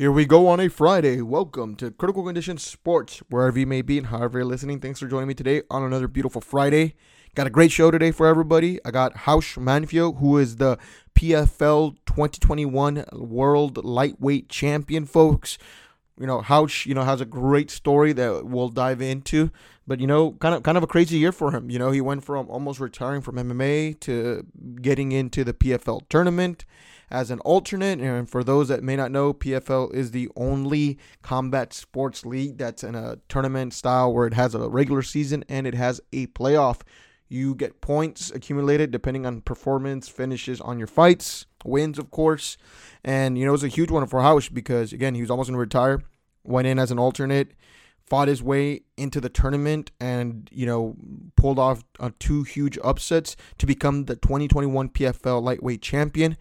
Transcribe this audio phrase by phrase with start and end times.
[0.00, 1.20] Here we go on a Friday.
[1.20, 4.80] Welcome to Critical Condition Sports, wherever you may be and however you're listening.
[4.80, 6.94] Thanks for joining me today on another beautiful Friday.
[7.34, 8.80] Got a great show today for everybody.
[8.82, 10.78] I got Raush Manfio, who is the
[11.14, 15.58] PFL 2021 World Lightweight Champion, folks.
[16.18, 19.50] You know, Raush, you know, has a great story that we'll dive into.
[19.86, 21.68] But you know, kind of kind of a crazy year for him.
[21.68, 24.46] You know, he went from almost retiring from MMA to
[24.80, 26.64] getting into the PFL tournament
[27.10, 28.00] as an alternate.
[28.00, 32.84] And for those that may not know, PFL is the only combat sports league that's
[32.84, 36.80] in a tournament style where it has a regular season and it has a playoff.
[37.28, 42.56] You get points accumulated depending on performance, finishes on your fights, wins, of course.
[43.04, 45.48] And, you know, it was a huge one for Raush because, again, he was almost
[45.48, 46.02] going to retire,
[46.42, 47.52] went in as an alternate,
[48.04, 50.96] fought his way into the tournament, and, you know,
[51.36, 56.36] pulled off uh, two huge upsets to become the 2021 PFL lightweight champion.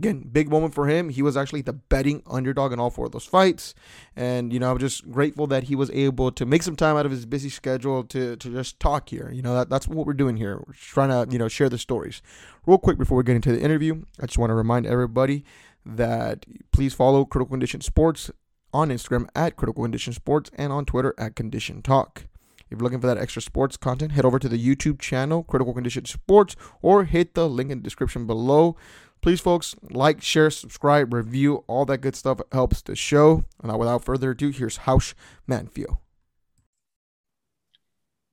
[0.00, 1.10] Again, big moment for him.
[1.10, 3.74] He was actually the betting underdog in all four of those fights.
[4.16, 7.04] And, you know, I'm just grateful that he was able to make some time out
[7.04, 9.30] of his busy schedule to, to just talk here.
[9.30, 10.56] You know, that, that's what we're doing here.
[10.66, 12.22] We're trying to, you know, share the stories.
[12.64, 15.44] Real quick before we get into the interview, I just want to remind everybody
[15.84, 18.30] that please follow Critical Condition Sports
[18.72, 22.24] on Instagram at Critical Condition Sports and on Twitter at Condition Talk.
[22.70, 25.74] If you're looking for that extra sports content, head over to the YouTube channel, Critical
[25.74, 28.76] Condition Sports, or hit the link in the description below
[29.22, 33.44] Please, folks, like, share, subscribe, review, all that good stuff helps the show.
[33.62, 35.14] And now without further ado, here's Raush
[35.48, 35.98] Manfio.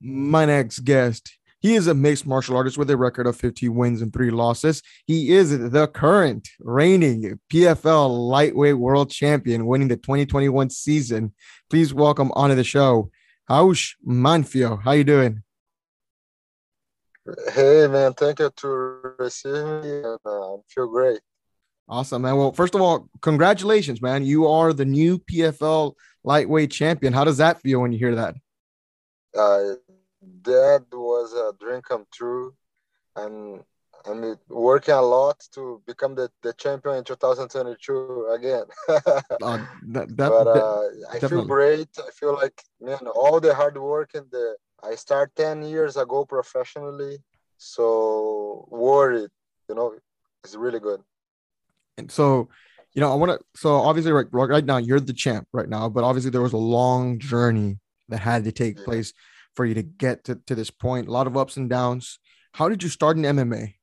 [0.00, 4.00] My next guest, he is a mixed martial artist with a record of 50 wins
[4.00, 4.80] and three losses.
[5.06, 11.34] He is the current reigning PFL lightweight world champion, winning the 2021 season.
[11.68, 13.10] Please welcome onto the show,
[13.50, 14.80] Raush Manfio.
[14.82, 15.42] How you doing?
[17.52, 18.68] Hey man, thank you to
[19.18, 21.20] receive me and uh, I feel great.
[21.88, 22.36] Awesome, man.
[22.36, 24.24] Well, first of all, congratulations, man.
[24.24, 27.12] You are the new PFL lightweight champion.
[27.12, 28.34] How does that feel when you hear that?
[29.36, 29.74] Uh,
[30.42, 32.54] that was a dream come true.
[33.16, 33.64] And
[34.06, 38.64] I'm working a lot to become the, the champion in 2022 again.
[38.88, 39.58] uh,
[39.88, 41.88] that, that, but uh, I feel great.
[41.98, 46.24] I feel like man, all the hard work and the I start 10 years ago
[46.24, 47.18] professionally.
[47.56, 49.30] So worried,
[49.68, 49.94] you know,
[50.44, 51.00] it's really good.
[51.96, 52.48] And so,
[52.92, 55.88] you know, I want to, so obviously right, right now you're the champ right now,
[55.88, 57.78] but obviously there was a long journey
[58.08, 58.84] that had to take yeah.
[58.84, 59.12] place
[59.54, 61.08] for you to get to, to this point.
[61.08, 62.20] A lot of ups and downs.
[62.52, 63.74] How did you start in MMA?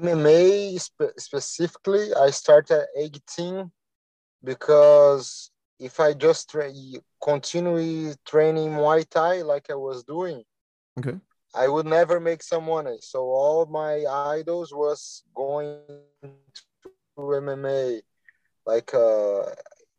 [0.00, 3.70] MMA spe- specifically, I started at 18
[4.42, 5.50] because
[5.82, 6.72] if I just tra-
[7.22, 10.44] continue training Muay Thai like I was doing,
[10.98, 11.18] okay,
[11.54, 12.98] I would never make some money.
[13.00, 14.04] So all my
[14.38, 15.80] idols was going
[16.22, 18.00] to MMA,
[18.64, 19.42] like uh,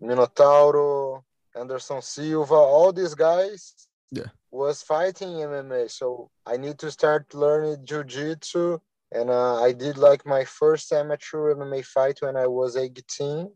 [0.01, 1.23] Minotauro,
[1.55, 3.88] Anderson Silva, all these guys.
[4.11, 4.29] Yeah.
[4.51, 8.79] Was fighting MMA, so I need to start learning jiu-jitsu
[9.13, 13.51] and uh, I did like my first amateur MMA fight when I was 18,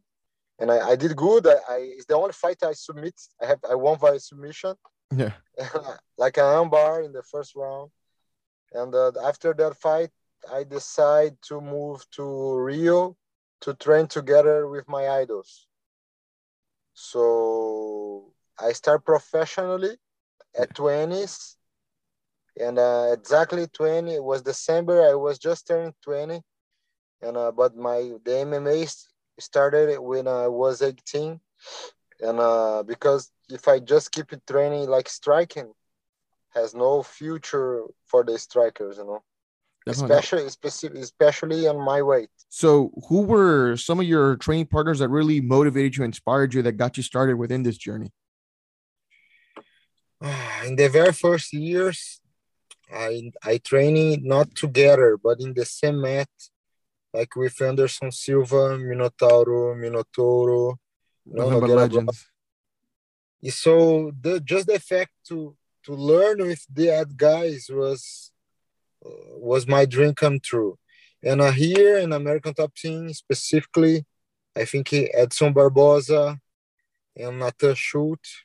[0.60, 1.48] and I, I did good.
[1.48, 3.16] I, I, it's the only fight I submit.
[3.42, 4.76] I have I won by submission.
[5.16, 5.34] Yeah,
[6.18, 7.92] like an armbar in the first round,
[8.74, 10.10] and uh, after that fight,
[10.52, 13.16] I decide to move to Rio
[13.62, 15.68] to train together with my idols.
[16.94, 19.98] So I start professionally
[20.58, 21.58] at 20s
[22.60, 26.42] and uh, exactly 20 it was december i was just turning 20
[27.22, 29.08] and uh, but my the mma
[29.40, 31.40] started when i was 18
[32.22, 35.72] and uh, because if i just keep it training like striking
[36.54, 39.24] has no future for the strikers you know?
[39.88, 42.30] Especially especially especially on my weight.
[42.50, 46.74] So who were some of your training partners that really motivated you inspired you that
[46.74, 48.12] got you started within this journey?
[50.66, 52.20] In the very first years
[52.94, 56.30] I I training not together, but in the same mat,
[57.14, 60.76] like with Anderson Silva, Minotauro, Minotauro,
[61.26, 62.26] no, legends.
[63.50, 65.56] So the just the fact to
[65.86, 68.32] to learn with the guys was
[69.06, 70.78] uh, was my dream come true.
[71.24, 74.06] And uh, here in American Top Team specifically,
[74.56, 76.40] I think Edson Barboza
[77.16, 78.44] and Nathan Schultz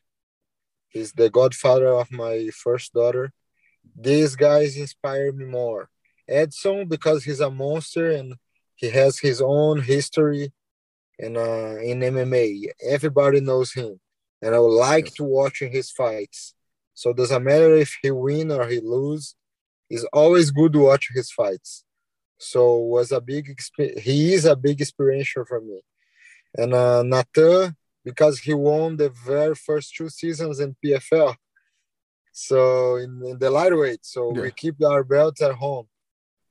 [0.94, 3.32] is the godfather of my first daughter
[3.96, 5.88] these guys inspire me more.
[6.28, 8.34] Edson because he's a monster and
[8.82, 10.52] he has his own history
[11.18, 12.66] in uh, in MMA.
[12.96, 14.00] Everybody knows him,
[14.42, 15.14] and I would like yes.
[15.14, 16.54] to watch his fights.
[16.92, 19.34] So doesn't matter if he win or he lose.
[19.88, 21.84] It's always good to watch his fights.
[22.38, 25.80] So was a big he is a big inspiration for me.
[26.58, 31.36] and uh, Nathan because he won the very first two seasons in PFL.
[32.32, 34.42] So in, in the lightweight, so yeah.
[34.42, 35.86] we keep our belts at home.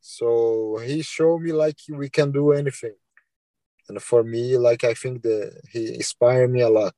[0.02, 2.96] So he showed me like we can do anything,
[3.88, 6.94] and for me, like I think that he inspired me a lot.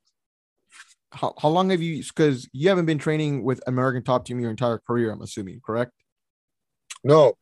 [1.11, 2.01] How, how long have you?
[2.01, 5.91] Because you haven't been training with American Top Team your entire career, I'm assuming, correct?
[7.03, 7.33] No,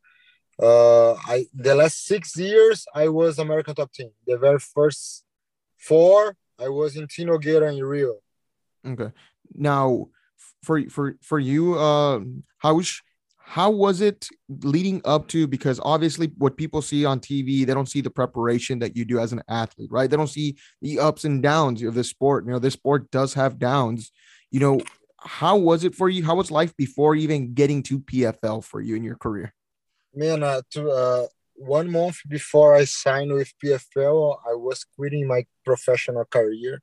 [0.61, 4.09] uh, I the last six years I was American Top Team.
[4.25, 5.23] The very first
[5.77, 8.15] four I was in Team Nogueira in Rio.
[8.85, 9.11] Okay.
[9.53, 10.07] Now,
[10.63, 12.19] for for for you, uh,
[12.57, 12.75] how
[13.43, 15.47] how was it leading up to?
[15.47, 19.19] Because obviously, what people see on TV, they don't see the preparation that you do
[19.19, 20.09] as an athlete, right?
[20.09, 22.45] They don't see the ups and downs of the sport.
[22.45, 24.11] You know, this sport does have downs.
[24.51, 24.81] You know,
[25.19, 26.23] how was it for you?
[26.23, 29.53] How was life before even getting to PFL for you in your career?
[30.13, 35.45] Man, uh, to uh, one month before I signed with PFL, I was quitting my
[35.63, 36.81] professional career.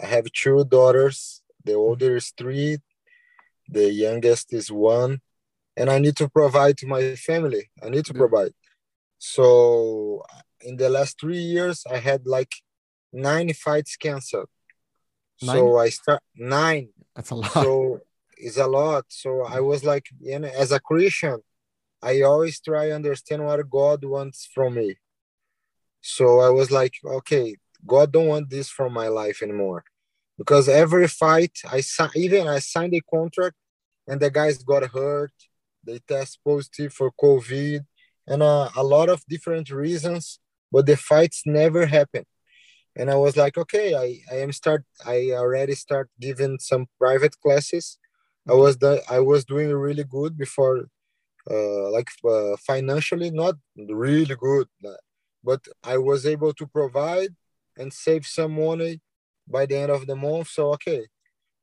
[0.00, 1.42] I have two daughters.
[1.64, 2.78] The older is three,
[3.68, 5.20] the youngest is one,
[5.76, 7.70] and I need to provide to my family.
[7.82, 8.18] I need to yeah.
[8.18, 8.54] provide.
[9.18, 10.22] So
[10.60, 12.54] in the last three years, I had like
[13.12, 14.48] nine fights canceled.
[15.42, 15.56] Nine?
[15.56, 16.88] So I start nine.
[17.14, 17.52] That's a lot.
[17.52, 18.00] So
[18.36, 19.04] it's a lot.
[19.08, 21.40] So I was like, you know, as a Christian,
[22.02, 24.96] I always try to understand what God wants from me.
[26.00, 27.56] So I was like, okay,
[27.86, 29.84] God don't want this from my life anymore,
[30.38, 31.82] because every fight I
[32.14, 33.56] even I signed a contract,
[34.06, 35.32] and the guys got hurt,
[35.86, 37.80] they test positive for COVID,
[38.26, 40.40] and uh, a lot of different reasons,
[40.72, 42.26] but the fights never happened.
[42.96, 47.38] And I was like, okay, I, I am start I already start giving some private
[47.40, 47.98] classes.
[48.48, 50.88] I was the I was doing really good before
[51.50, 54.66] uh, like uh, financially not really good
[55.44, 57.34] but i was able to provide
[57.76, 59.00] and save some money
[59.46, 61.06] by the end of the month so okay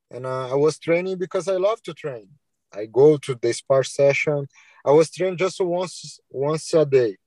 [0.10, 2.30] and uh, i was training because i love to train
[2.74, 4.48] i go to the spar session
[4.86, 7.18] i was training just once once a day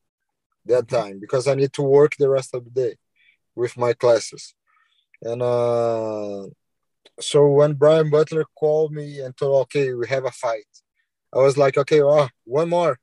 [0.64, 0.96] that mm-hmm.
[0.96, 2.96] time because i need to work the rest of the day
[3.54, 4.54] with my classes
[5.22, 6.44] and uh,
[7.20, 10.66] so when brian butler called me and told okay we have a fight
[11.36, 12.98] I was like, okay, oh, one more.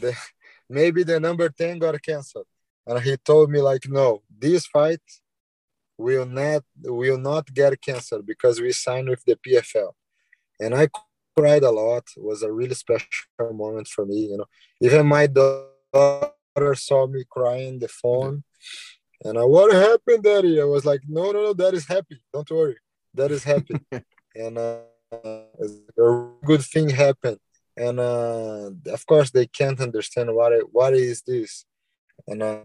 [0.00, 0.14] The,
[0.68, 2.46] maybe the number 10 got canceled.
[2.86, 5.00] And he told me, like, no, this fight
[5.96, 9.92] will not will not get canceled because we signed with the PFL.
[10.60, 10.88] And I
[11.38, 12.04] cried a lot.
[12.16, 14.20] It was a really special moment for me.
[14.30, 14.46] You know,
[14.80, 18.44] even my daughter saw me crying the phone.
[19.24, 20.60] And I, what happened, Daddy?
[20.60, 22.20] I was like, no, no, no, that is happy.
[22.32, 22.76] Don't worry.
[23.14, 23.74] That is happy.
[24.34, 24.80] and uh,
[25.14, 27.38] a good thing happened
[27.76, 31.64] and uh, of course they can't understand what it, what is this
[32.26, 32.60] and uh,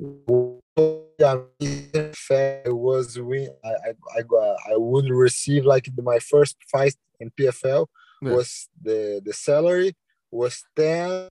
[1.21, 7.87] I was win I, I, I, I would receive like my first fight in PFL
[8.25, 8.33] yeah.
[8.33, 9.93] was the the salary
[10.31, 11.29] was 10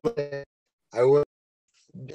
[0.94, 1.24] I was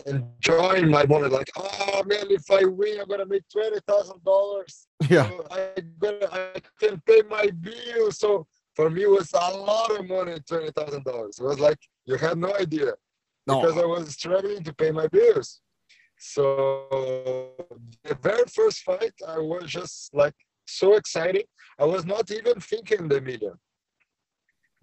[0.06, 4.88] enjoying my money like oh man if I win I'm gonna make twenty thousand dollars.
[5.09, 5.29] Yeah.
[5.51, 8.19] I, gonna I can pay my bills.
[8.19, 11.38] So for me it was a lot of money twenty thousand dollars.
[11.39, 12.93] It was like you had no idea.
[13.46, 13.62] No.
[13.62, 15.62] because i was struggling to pay my bills.
[16.17, 17.53] So
[18.03, 21.46] the very first fight i was just like so excited.
[21.79, 23.53] I was not even thinking the million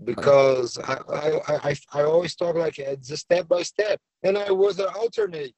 [0.02, 4.50] because I, I, I, I always talk like it's a step by step and i
[4.50, 5.54] was an alternate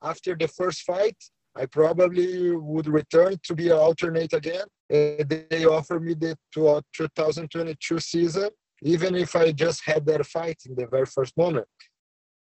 [0.00, 1.16] after the first fight
[1.56, 4.66] I probably would return to be an alternate again.
[4.90, 8.50] And they offered me the 2022 season,
[8.82, 11.68] even if I just had that fight in the very first moment.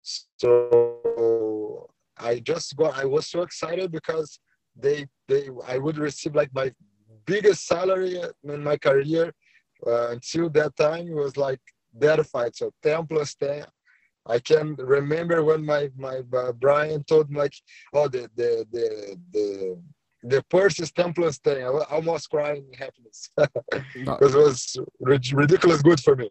[0.02, 4.40] So I just got, I was so excited because
[4.76, 6.72] they, they, I would receive like my
[7.26, 9.32] biggest salary in my career
[9.86, 11.62] uh, until that time it was like
[11.98, 12.56] that fight.
[12.56, 13.66] So 10 plus 10
[14.26, 17.56] I can remember when my my uh, Brian told me like,
[17.94, 19.82] oh the the the the
[20.24, 21.64] the purse is ten plus ten.
[21.64, 23.30] I almost crying in happiness
[23.94, 26.30] because it was ridiculous good for me.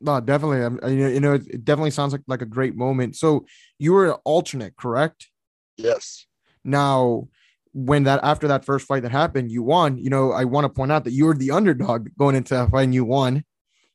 [0.00, 0.62] No, definitely.
[0.62, 3.16] I'm, you know, it definitely sounds like like a great moment.
[3.16, 3.46] So
[3.78, 5.28] you were an alternate, correct?
[5.76, 6.26] Yes.
[6.62, 7.28] Now,
[7.72, 9.98] when that after that first fight that happened, you won.
[9.98, 12.70] You know, I want to point out that you were the underdog going into that
[12.70, 13.44] fight, and you won.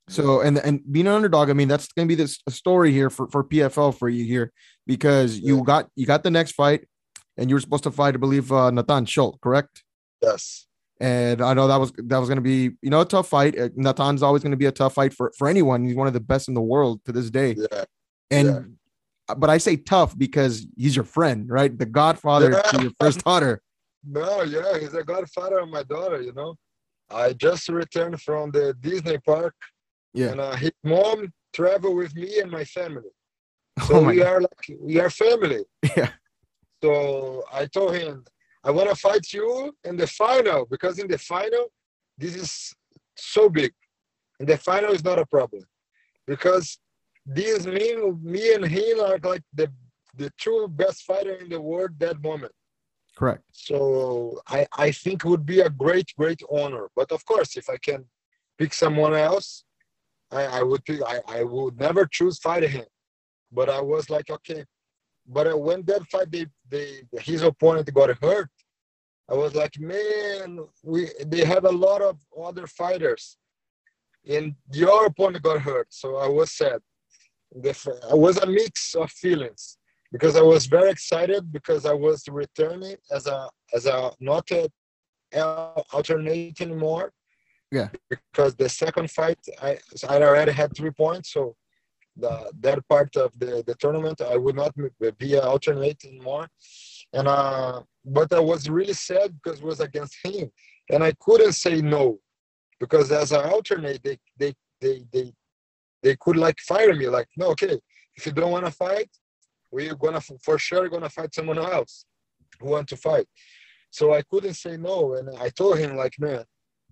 [0.07, 3.09] So and and being an underdog, I mean that's going to be this story here
[3.09, 4.51] for for PFL for you here
[4.85, 6.87] because you got you got the next fight
[7.37, 9.83] and you were supposed to fight, I believe, uh, Nathan Schultz, correct?
[10.21, 10.67] Yes.
[11.01, 13.59] And I know that was that was going to be you know a tough fight.
[13.59, 15.85] Uh, Nathan's always going to be a tough fight for for anyone.
[15.85, 17.55] He's one of the best in the world to this day.
[17.57, 17.83] Yeah.
[18.31, 18.47] And
[19.27, 19.35] yeah.
[19.35, 21.77] but I say tough because he's your friend, right?
[21.77, 23.61] The godfather to your first daughter.
[24.07, 26.21] No, yeah, he's a godfather of my daughter.
[26.21, 26.55] You know,
[27.09, 29.55] I just returned from the Disney park,
[30.13, 30.31] Yeah.
[30.31, 33.11] and uh, his mom traveled with me and my family.
[33.87, 34.27] So Oh we God.
[34.27, 35.63] are like we are family.
[35.97, 36.11] Yeah.
[36.83, 38.23] So I told him
[38.63, 41.65] I want to fight you in the final because in the final
[42.17, 42.73] this is
[43.15, 43.73] so big.
[44.39, 45.63] In the final is not a problem
[46.27, 46.79] because
[47.25, 49.67] this me, me and him are like the
[50.17, 52.53] the two best fighter in the world that moment.
[53.15, 53.43] Correct.
[53.51, 56.89] So I I think it would be a great great honor.
[56.95, 58.05] But of course, if I can
[58.57, 59.63] pick someone else,
[60.31, 61.01] I, I would pick.
[61.01, 62.85] I, I would never choose fighting him.
[63.51, 64.65] But I was like, okay.
[65.27, 68.49] But when that fight, they, they his opponent got hurt.
[69.29, 73.37] I was like, man, we they have a lot of other fighters,
[74.29, 75.87] and your opponent got hurt.
[75.89, 76.79] So I was sad.
[78.11, 79.77] I was a mix of feelings
[80.15, 84.61] because I was very excited because I was returning as a as a not a
[85.33, 87.11] al- alternate anymore.
[87.69, 87.89] Yeah.
[88.09, 89.71] Because the second fight I
[90.07, 91.41] I already had three points, so
[92.23, 92.33] the
[92.65, 94.73] that part of the, the tournament I would not
[95.23, 96.47] be an alternate anymore.
[97.17, 97.81] And uh
[98.17, 100.45] but I was really sad because it was against him.
[100.91, 102.19] And I couldn't say no
[102.79, 105.25] because as an alternate they they they they
[106.03, 107.77] they could like fire me like no okay
[108.17, 109.11] if you don't want to fight
[109.75, 111.93] we're gonna for sure gonna fight someone else
[112.59, 113.27] who want to fight.
[113.97, 116.43] So i couldn't say no and i told him like man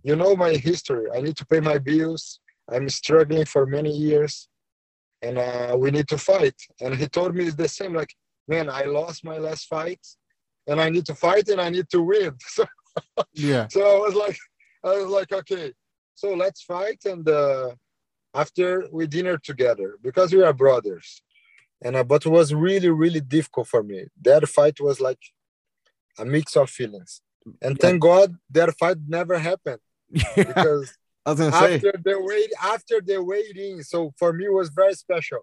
[0.08, 1.06] you know my history.
[1.16, 2.24] I need to pay my bills.
[2.74, 4.34] I'm struggling for many years
[5.26, 6.58] and uh, we need to fight.
[6.82, 8.14] And he told me it's the same like
[8.54, 10.04] man i lost my last fight
[10.68, 12.34] and i need to fight and i need to win.
[12.56, 12.64] So
[13.52, 13.66] Yeah.
[13.76, 14.38] so I was like,
[14.90, 15.68] I was like, okay,
[16.22, 17.00] so let's fight.
[17.14, 17.70] And uh,
[18.44, 21.08] after we dinner together because we are brothers,
[21.84, 24.06] and uh, but it was really really difficult for me.
[24.22, 25.20] That fight was like
[26.18, 27.22] a mix of feelings,
[27.62, 27.82] and Yeah.
[27.82, 30.24] thank God that fight never happened Yeah.
[30.52, 31.76] because I was gonna say.
[31.76, 35.40] after the wait after the waiting, so for me it was very special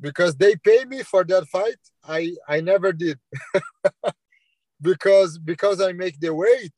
[0.00, 1.78] because they pay me for that fight.
[2.06, 3.18] I I never did
[4.80, 6.72] because because I make the weight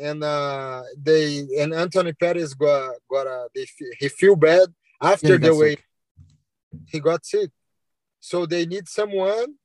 [0.00, 3.66] and uh they and Anthony Pettis got got a they
[3.98, 4.68] he feel bad
[5.00, 5.84] after Yeah, the weight sick.
[6.86, 7.50] he got sick
[8.22, 9.56] so they need someone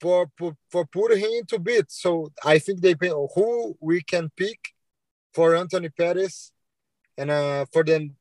[0.00, 4.30] for for, for put him into beat so I think they pay who we can
[4.36, 4.58] pick
[5.32, 6.50] for Anthony Pettis
[7.16, 8.16] and uh for them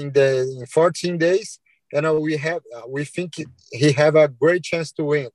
[0.00, 0.28] in the
[0.60, 1.58] in 14 days
[1.92, 3.34] and uh, we have uh, we think
[3.72, 5.28] he have a great chance to win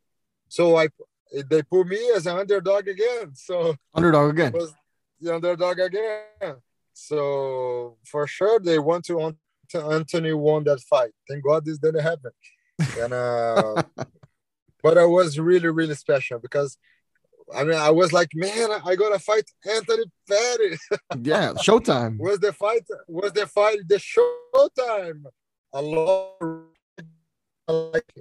[0.47, 0.87] so I
[1.49, 4.53] they put me as an underdog again so Underdog again.
[5.19, 6.55] the underdog again.
[6.93, 9.35] So for sure they want to
[9.75, 11.11] Anthony won that fight.
[11.27, 12.31] Thank God this didn't happen.
[12.99, 13.83] And uh
[14.83, 16.77] but I was really, really special because
[17.53, 20.79] I mean I was like, man, I gotta fight Anthony Pettis.
[21.21, 21.53] yeah.
[21.53, 22.17] Showtime.
[22.19, 25.23] was the fight was the fight the showtime.
[25.73, 26.67] A lot
[27.67, 28.13] like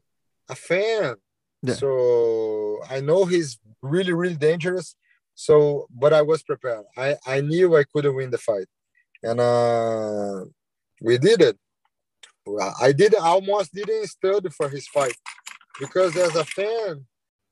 [0.48, 1.16] a fan.
[1.62, 1.74] Yeah.
[1.74, 4.96] So I know he's really, really dangerous.
[5.34, 6.84] So, but I was prepared.
[6.96, 8.66] I, I knew I couldn't win the fight.
[9.22, 10.44] And uh,
[11.02, 11.58] we did it.
[12.80, 15.16] I did I almost didn't study for his fight
[15.80, 17.04] because as a fan,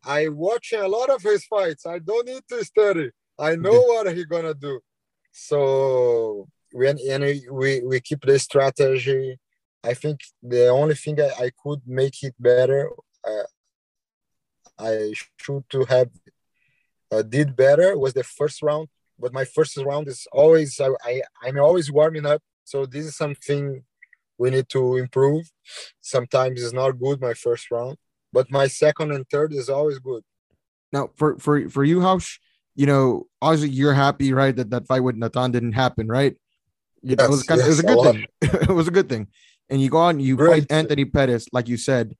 [0.05, 1.87] I watch a lot of his fights.
[1.87, 3.11] I don't need to study.
[3.39, 4.81] I know what he gonna do.
[5.33, 9.39] So when and we, we, we keep the strategy.
[9.83, 12.91] I think the only thing I, I could make it better,
[13.27, 13.47] uh,
[14.79, 16.11] I should to have
[17.13, 18.89] uh, did better was the first round.
[19.19, 22.43] But my first round is always I, I I'm always warming up.
[22.65, 23.85] So this is something
[24.38, 25.50] we need to improve.
[26.00, 27.97] Sometimes it's not good my first round,
[28.33, 30.23] but my second and third is always good.
[30.93, 32.38] Now, for for for you, Raush,
[32.75, 34.55] you know, obviously you're happy, right?
[34.55, 36.37] That that fight with Nathan didn't happen, right?
[37.03, 38.26] Know, it was Yes, kind of, it was a yes, a good thing.
[38.71, 39.29] it was a good thing.
[39.71, 40.73] And you go on, you Great fight.
[40.73, 42.14] Anthony Pettis, like you said.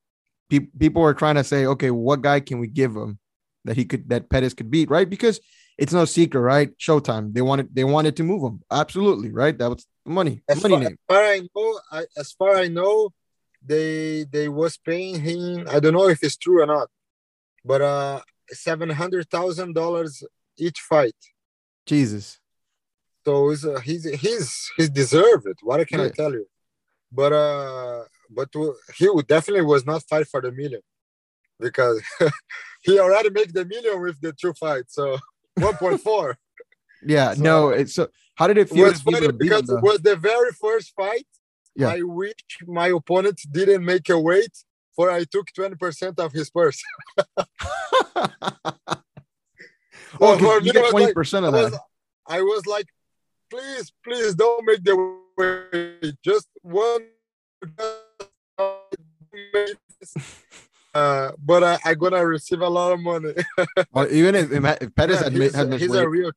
[0.51, 3.19] Pe- people are trying to say, okay, what guy can we give him
[3.65, 5.09] that he could that Pettis could beat, right?
[5.09, 5.41] Because
[5.79, 6.77] it's no secret, right?
[6.79, 7.33] Showtime.
[7.33, 8.61] They wanted they wanted to move him.
[8.71, 9.57] Absolutely, right?
[9.57, 10.43] That was money.
[10.49, 13.11] As money far, as far I know, I, as far I know,
[13.65, 15.67] they they was paying him.
[15.69, 16.89] I don't know if it's true or not,
[17.65, 18.21] but uh,
[18.51, 20.23] seven hundred thousand dollars
[20.59, 21.17] each fight.
[21.87, 22.39] Jesus.
[23.25, 25.57] So it's, uh, he's he's he's deserved it.
[25.63, 26.47] What can I tell you?
[27.11, 28.49] But uh, but
[28.97, 30.83] he definitely was not fight for the million
[31.59, 32.03] because
[32.83, 34.95] he already made the million with the two fights.
[34.95, 35.19] So
[35.55, 36.37] one point four.
[37.03, 39.53] Yeah, So- no, it's so how did it It feel was able funny to beat
[39.53, 39.61] him?
[39.61, 41.27] because it was the very first fight.
[41.77, 41.89] Yeah.
[41.89, 42.35] I wish
[42.67, 44.57] my opponent didn't make a weight,
[44.95, 46.83] for I took twenty percent of his purse.
[50.21, 51.81] Oh, for 'cause me, you I get was twenty like- percent I of that.
[52.29, 52.87] I was like,
[53.51, 54.95] please, please don't make the
[55.37, 56.13] way.
[56.25, 57.03] Just one.
[60.95, 63.35] Uh, but I, I gonna receive a lot of money.
[63.93, 66.05] Or even if, if Pettis Yeah, had, he's, had he's weight.
[66.05, 66.31] a real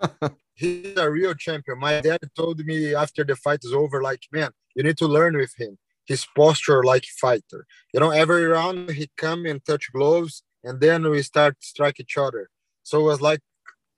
[0.00, 0.36] champion.
[0.58, 1.78] he's a real champion.
[1.78, 5.36] My dad told me after the fight is over, like, man, you need to learn
[5.36, 5.78] with him.
[6.06, 7.66] His posture like fighter.
[7.92, 12.16] You know, every round he come and touch gloves, and then we start strike each
[12.16, 12.48] other.
[12.82, 13.40] So it was like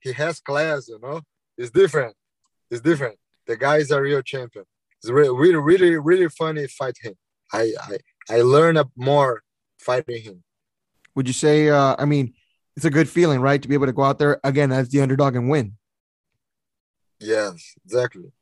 [0.00, 1.22] he has class, you know.
[1.56, 2.14] It's different.
[2.70, 3.16] It's different.
[3.46, 4.64] The guy is a real champion.
[4.98, 7.14] It's really, really, really, really funny fight him.
[7.52, 7.98] I, I,
[8.28, 9.42] I learn more
[9.78, 10.42] fighting him.
[11.14, 11.68] Would you say?
[11.68, 12.34] Uh, I mean,
[12.76, 15.00] it's a good feeling, right, to be able to go out there again as the
[15.00, 15.76] underdog and win.
[17.20, 18.32] Yes, exactly.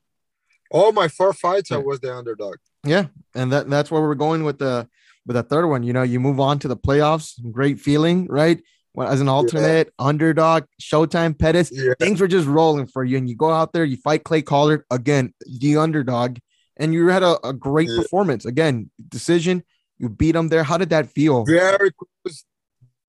[0.70, 2.56] All my four fights, I was the underdog.
[2.84, 4.88] Yeah, and that that's where we're going with the
[5.26, 5.82] with the third one.
[5.82, 7.34] You know, you move on to the playoffs.
[7.50, 8.62] Great feeling, right?
[8.94, 11.92] Well, as an alternate underdog, Showtime Pettis, Yeah.
[11.98, 14.84] things were just rolling for you, and you go out there, you fight Clay Collard
[14.90, 16.38] again, the underdog,
[16.76, 18.02] and you had a, a great Yeah.
[18.02, 18.90] performance again.
[19.08, 19.62] Decision,
[19.98, 20.64] you beat him there.
[20.64, 21.44] How did that feel?
[21.44, 22.44] very close.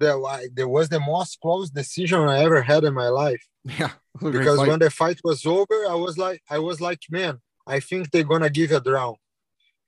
[0.02, 3.46] Wa- there was the most close decision I ever had in my life.
[3.80, 6.60] Yeah, it was a great Because when the fight was over, I was like, I
[6.60, 9.16] was like, man, I think they're gonna give a draw,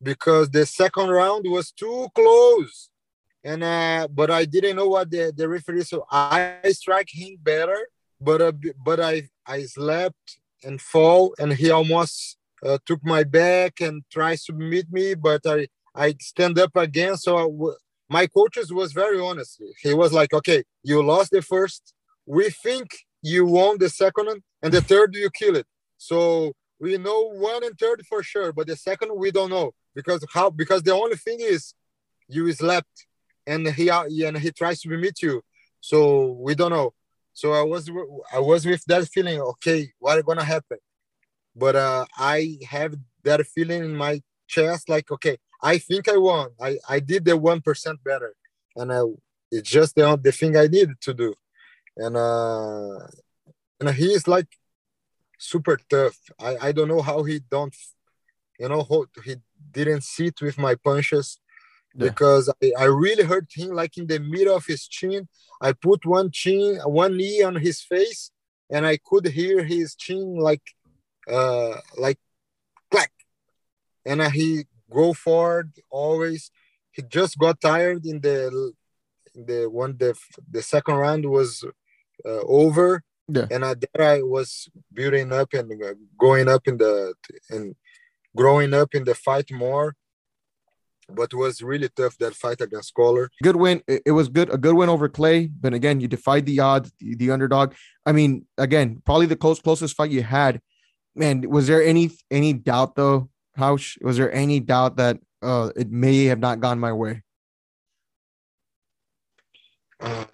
[0.02, 2.90] because the second round was too close,
[3.44, 5.84] and uh, but I didn't know what the the referee.
[5.84, 7.88] So I strike him better,
[8.20, 8.52] but uh,
[8.86, 14.44] but I I slept and fall, and he almost uh, took my back and tries
[14.46, 17.18] to meet me, but I I stand up again.
[17.18, 17.76] So I w-
[18.10, 19.62] my coaches was very honest.
[19.82, 21.94] He was like, okay, you lost the first.
[22.26, 22.90] We think
[23.22, 25.66] you won the second and the third you kill it.
[25.98, 30.26] So we know one and third for sure, but the second we don't know because
[30.34, 31.74] how because the only thing is
[32.28, 33.06] you slept
[33.46, 35.42] and he and he tries to meet you.
[35.80, 36.94] So we don't know.
[37.34, 37.90] So I was
[38.34, 39.40] I was with that feeling.
[39.40, 40.78] Okay, what gonna happen?
[41.56, 46.50] But uh, I have that feeling in my chest, like okay, I think I won.
[46.60, 48.34] I I did the one percent better,
[48.76, 49.02] and I,
[49.52, 51.36] it's just the the thing I needed to do,
[52.06, 53.08] and uh,
[53.80, 54.48] and he is like
[55.38, 56.18] super tough.
[56.40, 57.76] I I don't know how he don't,
[58.60, 59.36] you know, how he
[59.72, 61.40] didn't sit with my punches.
[61.94, 62.08] Yeah.
[62.08, 65.28] Because I, I really hurt him like in the middle of his chin.
[65.62, 68.32] I put one chin, one knee on his face,
[68.70, 70.64] and I could hear his chin like
[71.30, 72.18] uh like
[72.90, 73.12] clack
[74.06, 76.50] and uh, he go forward always
[76.92, 78.74] he just got tired in the
[79.36, 80.18] in the one the
[80.50, 81.64] the second round was
[82.26, 83.48] uh, over Yeah.
[83.52, 84.50] and there i was
[84.94, 85.94] building up and uh,
[86.26, 87.14] going up in the
[87.50, 87.76] and
[88.36, 89.96] growing up in the fight more
[91.16, 93.32] but it was really tough that fight against Collard.
[93.44, 93.82] good win.
[93.88, 95.48] It, was good, a good win over Clay.
[95.48, 97.74] But again, you defied the odds, the, underdog.
[98.06, 100.62] I mean, again, probably the close closest fight you had.
[101.16, 103.30] Man, was there any any doubt though?
[103.58, 107.24] Raush, was there any doubt that uh it may have not gone my way?
[110.00, 110.26] Uh,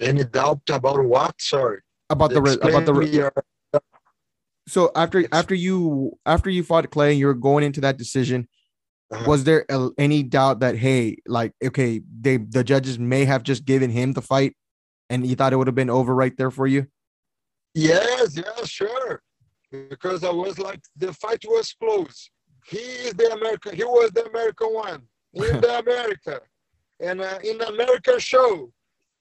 [0.00, 1.40] any doubt about what?
[1.40, 1.80] Sorry.
[2.10, 3.32] About the about the your-
[4.66, 8.48] so after after you after you fought Clay and you were going into that decision,
[9.10, 9.24] Uh-huh.
[9.26, 13.64] was there a, any doubt that hey, like okay, they the judges may have just
[13.64, 14.52] given him the fight,
[15.08, 16.86] and you thought it would have been over right there for you?
[17.74, 19.22] Yes, yes, sure.
[19.70, 22.30] Because I was like, the fight was close.
[22.66, 23.74] He is the American.
[23.76, 26.40] He was the American one in the America,
[27.00, 28.70] and uh, in American show,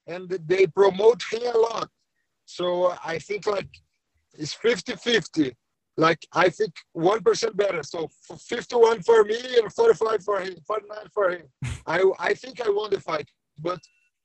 [0.07, 1.89] and they promote him a lot.
[2.45, 3.69] So I think like
[4.33, 5.53] it's 50-50.
[5.97, 7.81] Like I think one percent better.
[7.83, 8.07] So
[8.39, 11.43] 51 for me and 45 for him, 49 for him.
[11.87, 13.79] I I think I won the fight, but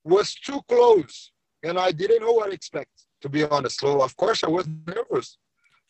[0.04, 2.90] was too close, and I didn't know what to expect.
[3.22, 5.38] To be honest, so of course I was nervous.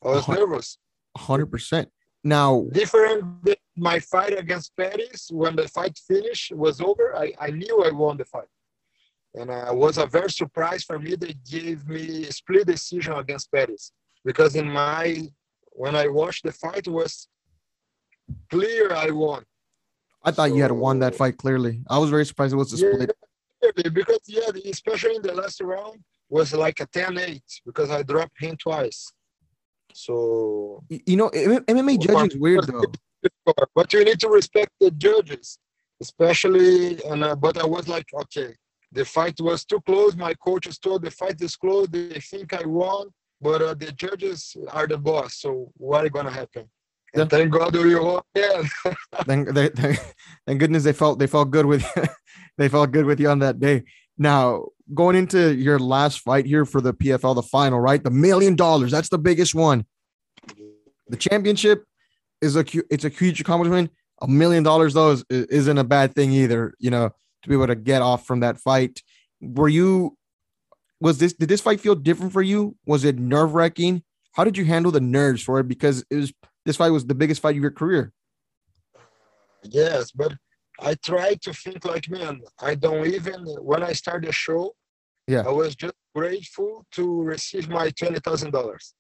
[0.05, 0.35] I was Uh-huh.
[0.38, 0.78] nervous.
[1.16, 1.88] Hundred percent.
[2.24, 7.16] Now, Different than my fight against Pettis when the fight finished was over.
[7.16, 8.50] I, I knew I won the fight,
[9.35, 11.14] and uh, was a very surprise for me.
[11.16, 13.92] They gave me a split decision against Pettis
[14.25, 15.29] because in my
[15.73, 17.29] when I watched the fight it was
[18.51, 19.45] clear I won.
[20.25, 21.81] I thought you had won that fight clearly.
[21.88, 23.11] I was very surprised it was a split.
[23.62, 28.40] Yeah, because yeah, especially in the last round was like a 10-8 because I dropped
[28.40, 29.12] him twice.
[29.95, 32.85] So You know, MMA judging is weird though.
[33.75, 35.59] but you need to respect the judges,
[36.01, 37.03] especially.
[37.05, 38.55] And uh, but I was like, okay,
[38.92, 40.14] the fight was too close.
[40.16, 41.88] My coaches told the fight is close.
[41.88, 43.09] They think I won,
[43.40, 45.37] but uh, the judges are the boss.
[45.37, 46.68] So what is gonna happen?
[47.14, 47.24] And Yeah.
[47.28, 48.22] thank God we won.
[48.35, 48.62] Yeah,
[49.26, 49.98] thank, they, thank,
[50.46, 51.85] thank goodness they felt they felt good with
[52.59, 53.85] they felt good with you on that day.
[54.18, 58.02] Now, going into your last fight here for the PFL, the final, right?
[58.02, 58.90] The million dollars.
[58.90, 59.87] That's the biggest one.
[61.09, 61.85] The championship
[62.40, 63.90] is a it's a huge accomplishment.
[64.20, 66.74] A million dollars though is, isn't a bad thing either.
[66.78, 67.11] You know,
[67.42, 69.02] to be able to get off from that fight.
[69.40, 70.16] Were you?
[71.00, 71.33] Was this?
[71.33, 72.76] Did this fight feel different for you?
[72.87, 74.02] Was it nerve wracking?
[74.35, 75.68] How did you handle the nerves for it?
[75.68, 76.33] Because it was
[76.64, 78.12] this fight was the biggest fight of your career.
[79.64, 80.33] Yes, but
[80.81, 82.40] I try to think like man.
[82.61, 84.74] I don't even when I start the show.
[85.26, 88.94] Yeah, I was just grateful to receive my twenty thousand dollars,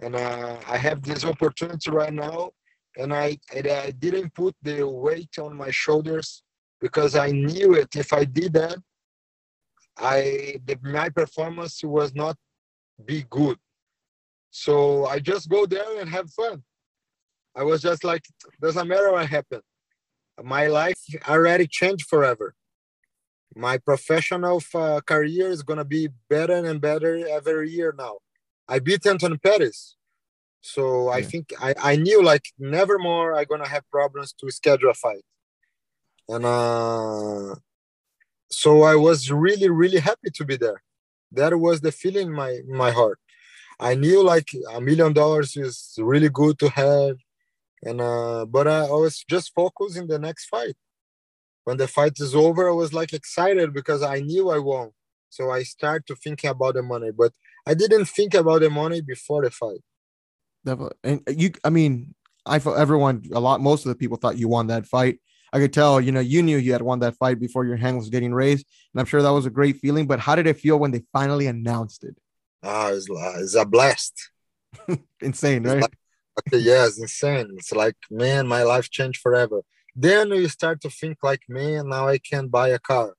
[0.00, 2.50] and uh, I have this opportunity right now,
[2.96, 6.42] and I and I didn't put the weight on my shoulders
[6.80, 7.94] because I knew it.
[7.96, 8.78] If I did that,
[9.96, 12.36] I the, my performance was not
[13.04, 13.58] be good.
[14.50, 16.62] So I just go there and have fun.
[17.54, 18.24] I was just like,
[18.60, 19.62] doesn't matter what happened.
[20.42, 22.54] My life already changed forever.
[23.54, 28.18] My professional uh, career is gonna be better and better every year now.
[28.68, 29.96] I beat Anthony Pettis,
[30.60, 31.16] so yeah.
[31.16, 34.94] I think I, I knew like never more I'm gonna have problems to schedule a
[34.94, 35.24] fight,
[36.28, 37.54] and uh,
[38.50, 40.82] so I was really really happy to be there.
[41.32, 43.18] That was the feeling in my in my heart.
[43.80, 47.16] I knew like a million dollars is really good to have,
[47.82, 50.76] and uh, but I, I was just focused in the next fight.
[51.64, 54.90] When the fight is over, I was like excited because I knew I won.
[55.30, 57.32] So I start to thinking about the money, but
[57.66, 59.80] I didn't think about the money before the fight.
[61.04, 62.14] And you, I mean,
[62.46, 65.20] I everyone, a lot, most of the people thought you won that fight.
[65.52, 67.96] I could tell, you know, you knew you had won that fight before your hand
[67.96, 70.06] was getting raised, and I'm sure that was a great feeling.
[70.06, 72.16] But how did it feel when they finally announced it?
[72.62, 74.30] Ah, it's, it's a blast.
[75.20, 75.82] insane, right?
[75.82, 75.96] Like,
[76.40, 77.54] okay, yeah, it's insane.
[77.56, 79.62] It's like, man, my life changed forever.
[79.94, 83.14] Then you start to think like, man, now I can buy a car.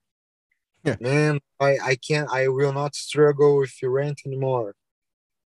[0.83, 0.95] Yeah.
[0.99, 4.75] Man, I, I can't, I will not struggle with rent anymore.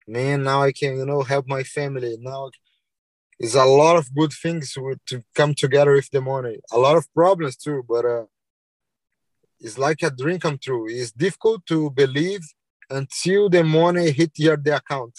[0.06, 2.16] Man, now I can, you know, help my family.
[2.18, 2.50] Now
[3.40, 4.74] it's a lot of good things
[5.06, 6.58] to come together with the money.
[6.72, 8.24] A lot of problems too, but uh,
[9.58, 10.86] it's like a dream come true.
[10.90, 12.42] It's difficult to believe
[12.90, 15.14] until the money hit your the account.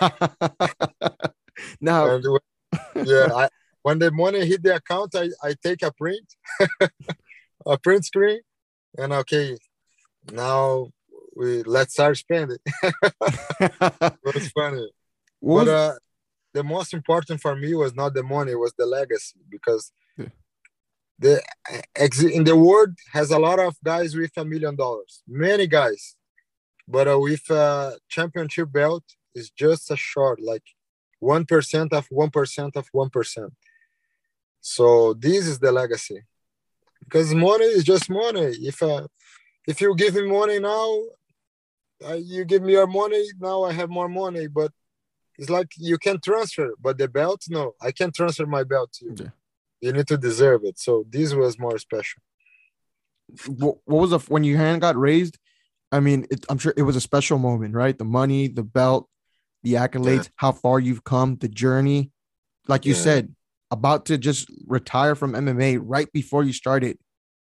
[1.80, 3.48] now, when, yeah, I,
[3.82, 6.26] when the money hit the account, I, I take a print,
[7.66, 8.40] a print screen,
[8.96, 9.58] and okay,
[10.30, 10.86] now
[11.34, 12.58] we let's start spending.
[12.84, 14.88] it was funny,
[15.40, 15.64] what?
[15.64, 15.94] but uh,
[16.52, 19.92] the most important for me was not the money, was the legacy because.
[20.16, 20.26] Yeah.
[21.22, 21.42] The
[22.34, 26.16] in the world has a lot of guys with a million dollars, many guys,
[26.88, 30.64] but uh, with a championship belt is just a short like
[31.22, 33.50] 1% of 1% of 1%
[34.60, 36.22] so this is the legacy
[37.04, 39.06] because money is just money if uh,
[39.66, 41.00] if you give me money now
[42.06, 44.72] uh, you give me your money now i have more money but
[45.40, 49.06] it's like you can transfer but the belt no i can't transfer my belt to
[49.06, 49.26] you yeah.
[49.80, 52.22] you need to deserve it so this was more special
[53.48, 55.38] what, what was the when your hand got raised
[55.92, 57.96] I mean, it, I'm sure it was a special moment, right?
[57.96, 59.08] The money, the belt,
[59.62, 60.30] the accolades, yeah.
[60.36, 62.12] how far you've come, the journey.
[62.68, 63.00] Like you yeah.
[63.00, 63.34] said,
[63.70, 66.98] about to just retire from MMA right before you started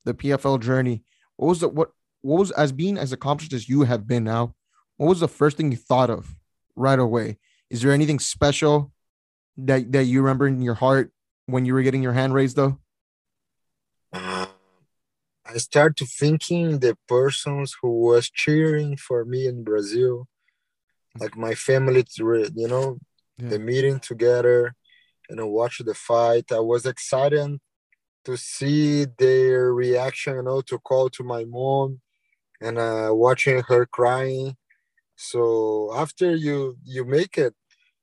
[0.04, 1.02] the PFL journey.
[1.36, 1.90] What was the what
[2.22, 4.54] what was as being as accomplished as you have been now?
[4.96, 6.36] What was the first thing you thought of
[6.76, 7.38] right away?
[7.70, 8.92] Is there anything special
[9.56, 11.12] that that you remember in your heart
[11.46, 12.78] when you were getting your hand raised though?
[14.12, 14.46] Uh,
[15.46, 20.26] I start to thinking the persons who was cheering for me in Brazil,
[21.18, 22.98] like my family, you know,
[23.38, 23.48] yeah.
[23.48, 24.74] the meeting together,
[25.28, 26.52] you know, watch the fight.
[26.52, 27.58] I was excited
[28.24, 32.00] to see their reaction, you know, to call to my mom
[32.60, 34.56] and uh, watching her crying.
[35.22, 37.54] So after you you make it,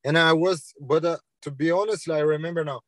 [0.05, 2.81] and I was, but uh, to be honest, I remember now,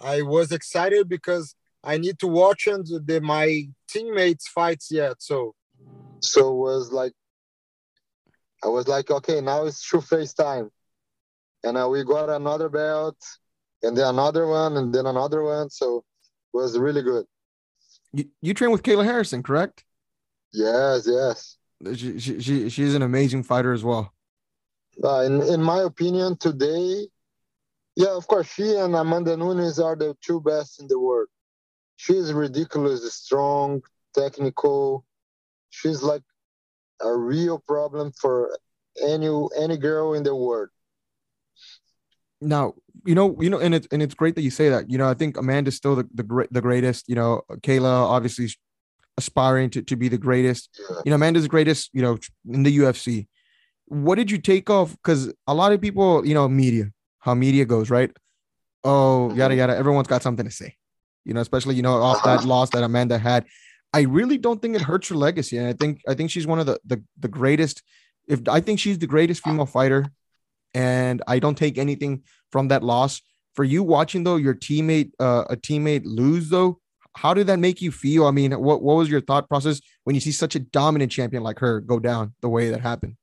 [0.00, 5.14] I was excited because I need to watch and the, my teammates fights yet.
[5.20, 5.54] So,
[6.20, 7.12] so was like,
[8.64, 10.70] I was like, okay, now it's true face time,
[11.62, 13.16] and uh, we got another belt,
[13.84, 15.70] and then another one, and then another one.
[15.70, 15.98] So,
[16.52, 17.24] it was really good.
[18.12, 19.84] You you train with Kayla Harrison, correct?
[20.52, 21.55] Yes, yes.
[21.94, 24.12] She, she, she she's an amazing fighter as well.
[25.02, 27.06] Uh, in in my opinion, today,
[27.96, 31.28] yeah, of course, she and Amanda Nunes are the two best in the world
[31.96, 33.82] she's ridiculous strong,
[34.14, 35.04] technical.
[35.70, 36.22] She's like
[37.02, 38.56] a real problem for
[39.02, 40.68] any any girl in the world.
[42.40, 44.90] Now, you know, you know, and it's and it's great that you say that.
[44.90, 47.08] You know, I think Amanda's still the the great the greatest.
[47.08, 48.48] You know, Kayla obviously
[49.16, 50.68] aspiring to, to be the greatest.
[50.78, 50.96] Yeah.
[51.04, 52.18] You know, Amanda's greatest, you know,
[52.50, 53.26] in the UFC.
[53.86, 54.92] What did you take off?
[54.92, 58.10] Because a lot of people, you know, media, how media goes, right?
[58.84, 59.58] Oh, yada Mhm.
[59.58, 59.76] yada.
[59.76, 60.76] Everyone's got something to say.
[61.24, 62.36] You know, especially you know off Uh-huh.
[62.36, 63.46] that loss that Amanda had.
[63.92, 66.58] I really don't think it hurts her legacy, and I think I think she's one
[66.60, 67.82] of the the, the greatest.
[68.28, 70.06] If I think she's the greatest female fighter,
[70.74, 73.22] and I don't take anything from that loss.
[73.54, 76.78] For you watching though, your teammate, uh, a teammate lose though,
[77.16, 78.26] how did that make you feel?
[78.26, 81.42] I mean, what what was your thought process when you see such a dominant champion
[81.42, 83.16] like her go down the way that happened?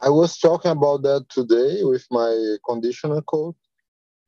[0.00, 3.56] I was talking about that today with my conditioner coach,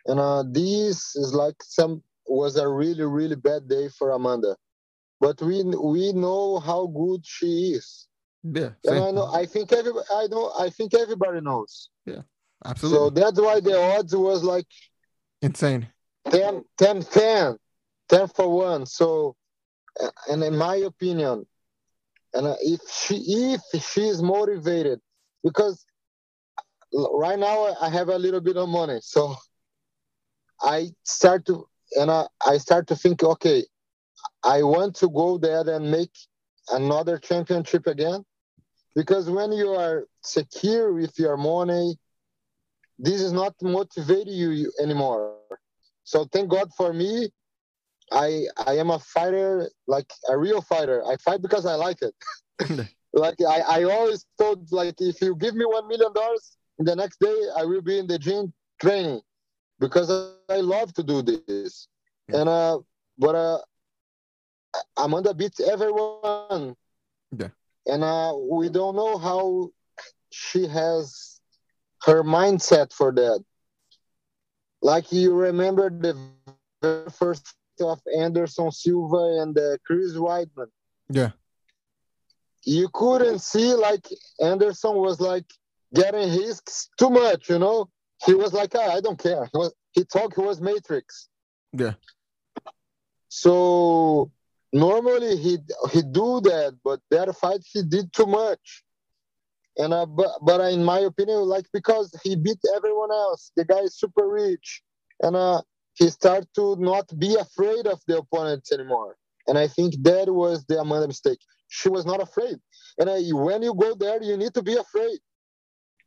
[0.06, 4.56] and uh, this is like some was a really really bad day for Amanda,
[5.18, 8.08] but we we know how good she is,
[8.44, 11.88] Yeah, and I know I think everybody I know I think everybody knows.
[12.04, 12.22] Yeah,
[12.62, 14.66] absolutely So that's why the odds was like
[15.40, 15.88] insane.
[16.30, 17.58] 10, 10, 10,
[18.08, 18.86] 10 for one.
[18.86, 19.36] So,
[20.28, 21.46] and in my opinion,
[22.34, 25.00] and if she if she is motivated,
[25.44, 25.84] because
[26.92, 29.34] right now I have a little bit of money, so
[30.60, 31.66] I start to
[31.98, 33.64] and I, I start to think, okay,
[34.42, 36.12] I want to go there and make
[36.70, 38.24] another championship again,
[38.94, 41.96] because when you are secure with your money,
[42.98, 45.36] this is not motivating you anymore.
[46.04, 47.30] So thank God for me.
[48.10, 51.02] I I am a fighter, like a real fighter.
[51.06, 52.14] I fight because I like it.
[53.12, 57.20] like I, I always thought like if you give me one million dollars, the next
[57.20, 59.20] day I will be in the gym training
[59.78, 60.10] because
[60.48, 61.88] I love to do this.
[62.28, 62.40] Yeah.
[62.40, 62.78] And uh
[63.18, 63.58] but uh
[64.96, 66.76] Amanda beats everyone.
[67.36, 67.48] Yeah.
[67.86, 69.70] And uh we don't know how
[70.30, 71.40] she has
[72.02, 73.44] her mindset for that.
[74.82, 76.18] Like you remember the
[76.82, 80.66] very first of Anderson Silva and uh, Chris Weidman.
[81.08, 81.30] Yeah.
[82.64, 84.06] You couldn't see like
[84.40, 85.44] Anderson was like
[85.94, 86.60] getting his
[86.98, 87.88] too much, you know.
[88.24, 89.44] He was like, ah, I don't care.
[89.52, 91.28] He, was, he thought he was Matrix.
[91.72, 91.94] Yeah.
[93.28, 94.30] So
[94.72, 95.58] normally he
[95.90, 98.84] he do that, but that fight he did too much.
[99.78, 103.80] And uh, but but in my opinion, like because he beat everyone else, the guy
[103.80, 104.82] is super rich,
[105.20, 105.62] and uh,
[105.94, 109.16] he start to not be afraid of the opponents anymore.
[109.46, 111.38] And I think that was the Amanda mistake.
[111.68, 112.56] She was not afraid.
[112.98, 115.18] And uh, when you go there, you need to be afraid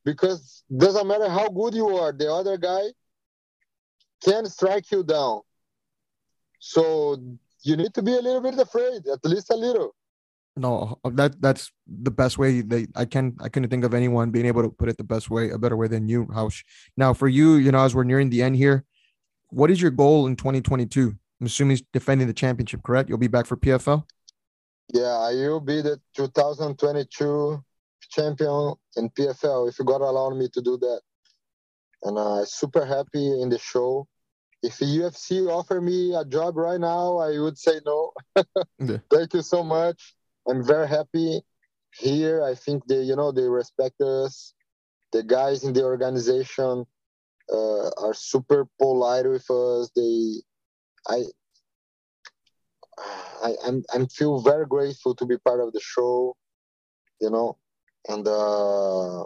[0.04, 2.84] because doesn't matter how good you are, the other guy
[4.24, 5.42] can strike you down.
[6.60, 7.18] So
[7.64, 9.96] you need to be a little bit afraid, at least a little.
[10.58, 12.62] No, that that's the best way.
[12.62, 15.30] They I can I couldn't think of anyone being able to put it the best
[15.30, 16.64] way, a better way than you, Raush.
[16.96, 18.86] Now for you, you know, as we're nearing the end here,
[19.50, 21.14] what is your goal in 2022?
[21.42, 23.10] I'm assuming he's defending the championship, correct?
[23.10, 24.06] You'll be back for PFL.
[24.94, 27.64] Yeah, I will be the 2022
[28.10, 31.02] champion in PFL if you God allow me to do that.
[32.04, 34.08] And i'm uh, super happy in the show.
[34.62, 38.14] If UFC offer me a job right now, I would say no.
[38.80, 38.98] Yeah.
[39.12, 40.15] Thank you so much.
[40.48, 41.42] I'm very happy
[41.98, 42.44] here.
[42.44, 44.54] I think they, you know, they respect us.
[45.12, 46.86] The guys in the organization
[47.52, 49.92] uh, are super polite with us.
[49.96, 50.42] They,
[51.08, 51.24] I,
[53.44, 56.36] I, I'm, I'm feel very grateful to be part of the show,
[57.22, 57.58] you know,
[58.08, 59.22] and uh,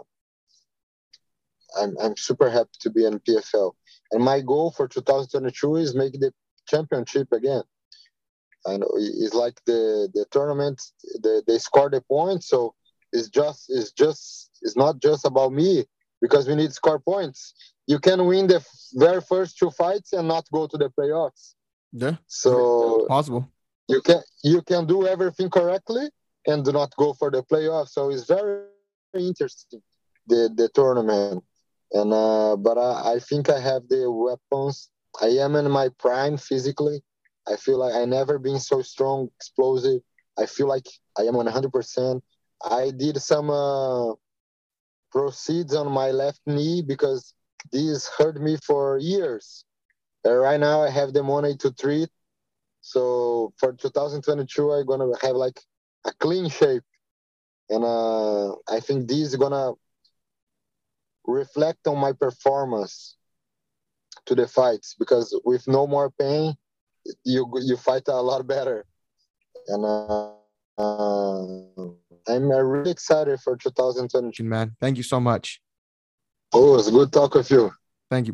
[1.78, 3.72] I'm, I'm super happy to be in PFL.
[4.12, 6.32] And my goal for 2022 is make the
[6.68, 7.62] championship again.
[8.66, 10.80] I know it's like the the tournament,
[11.22, 12.74] the, they score the points, so
[13.12, 15.84] it's just it's just it's not just about me
[16.20, 17.54] because we need score points.
[17.86, 21.54] You can win the very first two fights and not go to the playoffs.
[21.92, 23.48] Yeah, So possible.
[23.88, 26.10] you can you can do everything correctly
[26.46, 27.90] and do not go for the playoffs.
[27.90, 28.64] So it's very
[29.14, 29.82] interesting
[30.26, 31.44] the the tournament.
[31.92, 34.90] And uh, but I, I think I have the weapons.
[35.20, 37.02] I am in my prime physically.
[37.50, 40.02] I feel like I never been so strong, explosive.
[40.38, 40.86] I feel like
[41.18, 42.22] I am 100%.
[42.62, 44.14] I did some uh,
[45.12, 47.34] proceeds on my left knee because
[47.72, 49.64] this hurt me for years.
[50.26, 52.08] Uh, right now, I have the money to treat.
[52.80, 55.60] So for 2022, I'm gonna have like
[56.06, 56.82] a clean shape,
[57.70, 59.72] and uh, I think this is gonna
[61.26, 63.16] reflect on my performance
[64.26, 66.54] to the fights because with no more pain,
[67.24, 68.84] you you fight a lot better.
[69.68, 70.32] And uh,
[70.78, 71.42] uh,
[72.28, 74.42] I'm uh, really excited for 2022.
[74.44, 75.60] Man, thank you so much.
[76.52, 77.70] Oh, it's good talk with you.
[78.10, 78.28] Thank you.